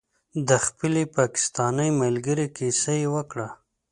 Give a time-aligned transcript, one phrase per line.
[0.47, 3.47] د خپلې پاکستانۍ ملګرې کیسه یې وکړه.